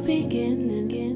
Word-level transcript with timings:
beginning. 0.00 1.15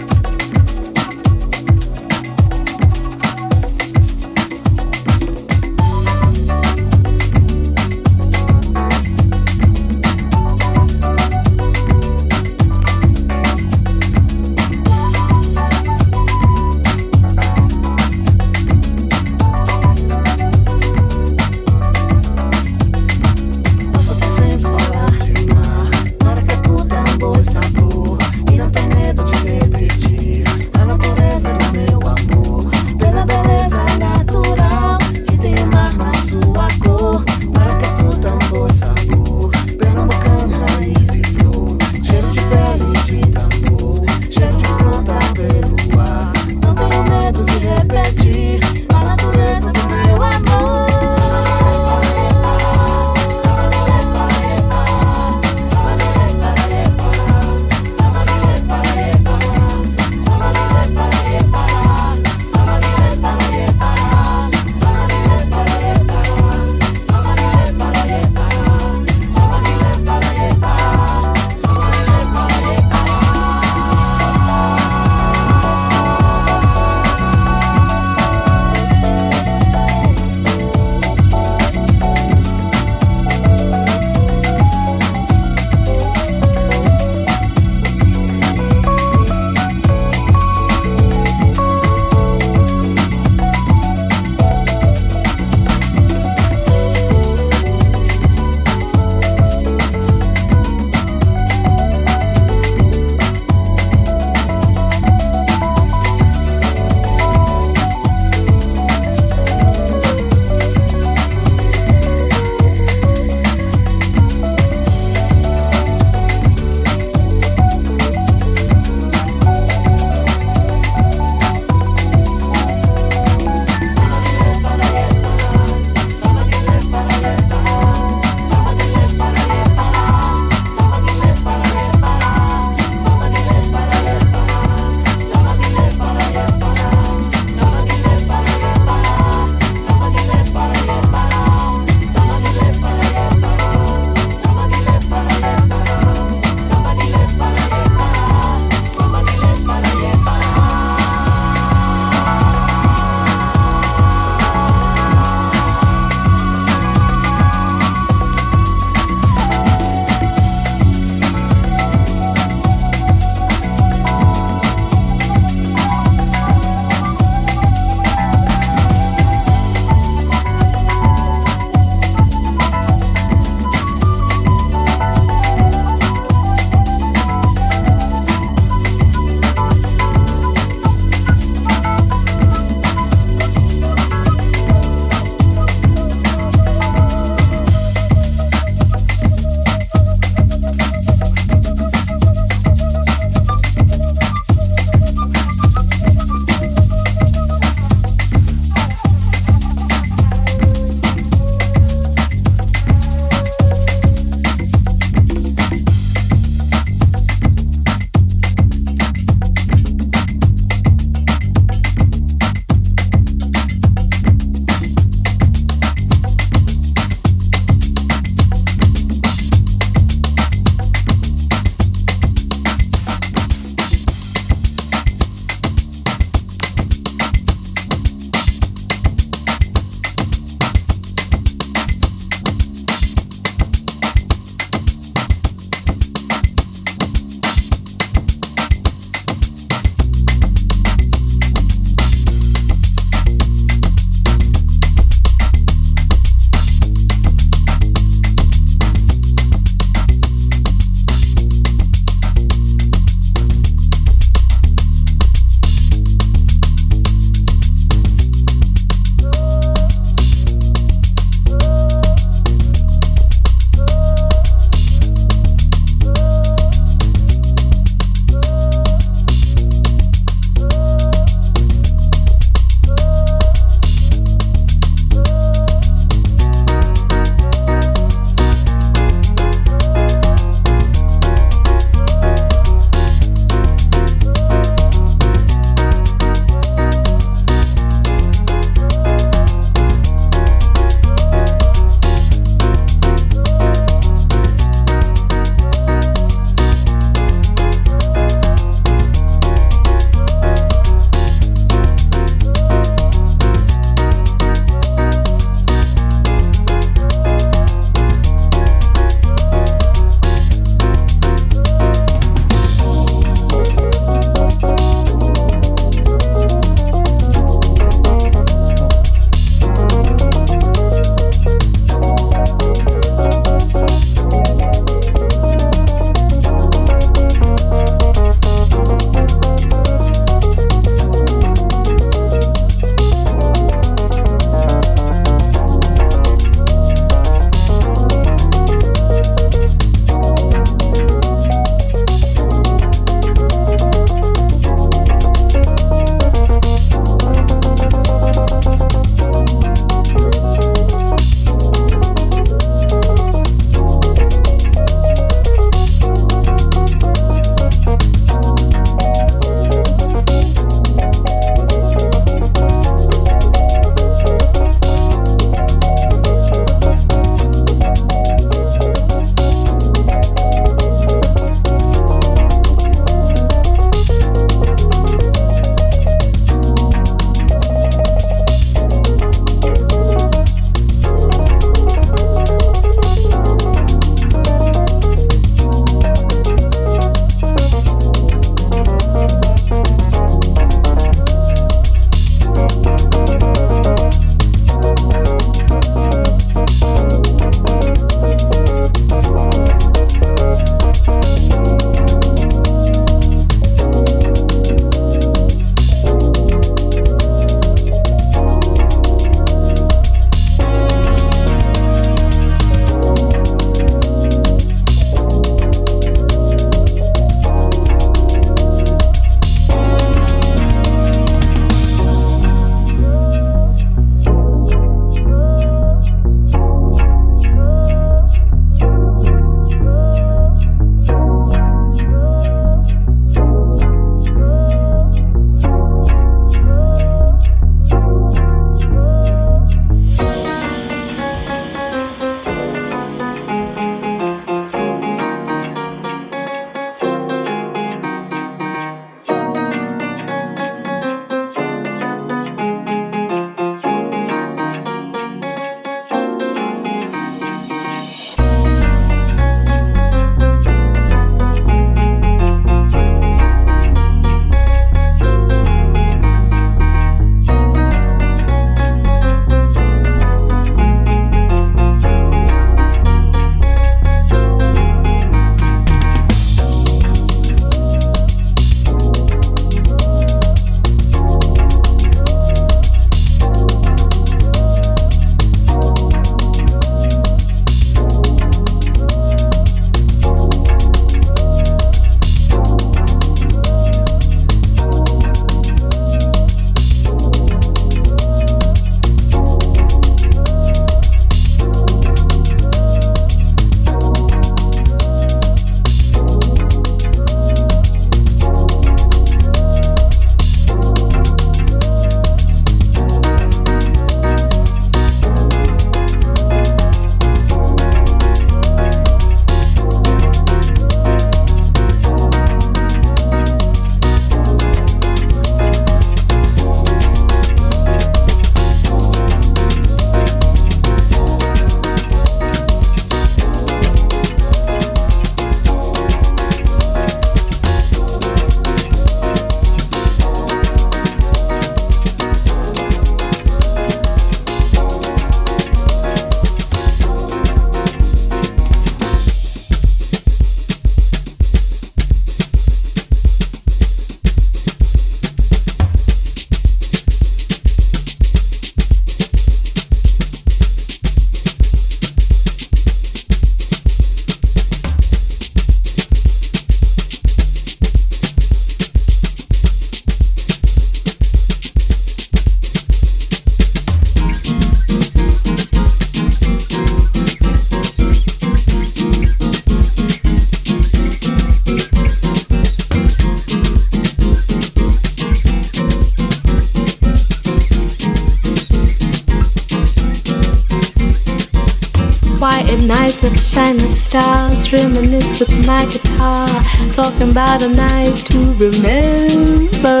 reminisce 594.76 595.40
with 595.40 595.66
my 595.66 595.86
guitar, 595.86 596.48
talking 596.92 597.30
about 597.30 597.62
a 597.62 597.68
night 597.68 598.16
to 598.28 598.38
remember. 598.64 600.00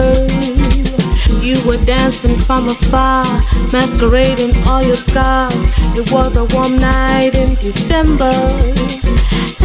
You 1.40 1.56
were 1.66 1.82
dancing 1.84 2.36
from 2.46 2.68
afar, 2.68 3.24
masquerading 3.72 4.54
all 4.66 4.82
your 4.82 5.00
scars. 5.08 5.64
It 5.98 6.10
was 6.12 6.36
a 6.36 6.44
warm 6.54 6.76
night 6.76 7.34
in 7.34 7.54
December. 7.54 8.36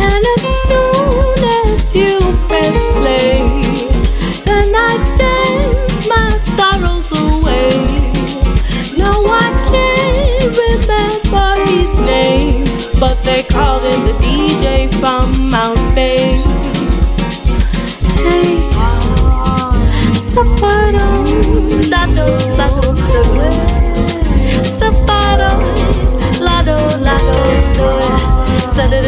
And 0.07 0.23
as 0.35 0.43
soon 0.67 1.39
as 1.65 1.95
you 1.99 2.13
press 2.47 2.77
play, 2.97 3.35
the 4.47 4.59
night 4.77 5.03
dance 5.21 6.07
my 6.13 6.29
sorrows 6.57 7.09
away. 7.25 7.71
No, 9.01 9.11
I 9.43 9.49
can't 9.71 10.51
remember 10.65 11.47
his 11.73 11.91
name, 11.99 12.65
but 12.99 13.15
they 13.23 13.43
called 13.43 13.83
him 13.83 14.01
the 14.07 14.13
DJ 14.23 14.50
from 15.01 15.49
Mount 15.49 15.95
Bay. 15.95 16.35
Hey, 18.23 18.61
Sapado, 20.13 21.07
Lado, 21.89 22.37
Sado, 22.55 22.95
Sapado, 24.63 25.49
Lado, 26.39 26.77
Lado, 26.99 27.33
sunny 28.75 29.01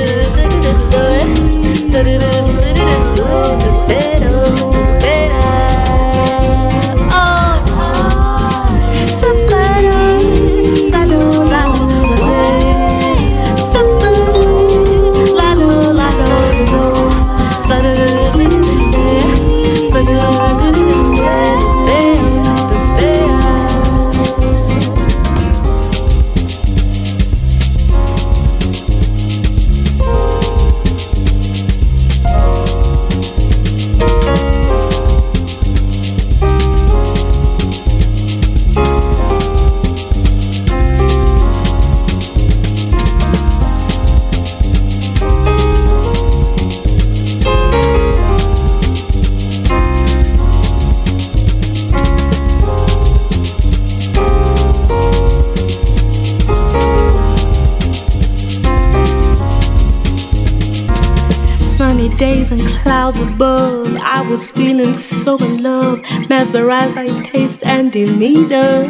so 64.92 65.38
in 65.38 65.64
love, 65.64 66.02
mesmerized 66.30 66.96
by 66.96 67.08
his 67.08 67.24
taste 67.24 67.64
and 67.64 67.92
demeanor. 67.92 68.86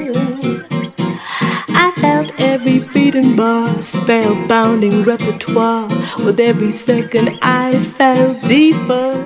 I 1.70 1.92
felt 1.98 2.32
every 2.40 2.80
beating 2.80 3.36
bar, 3.36 3.70
spellbounding 3.76 5.06
repertoire. 5.06 5.88
With 6.26 6.40
every 6.40 6.72
second, 6.72 7.38
I 7.42 7.80
fell 7.80 8.34
deeper. 8.42 9.23